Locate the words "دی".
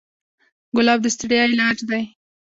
1.89-2.03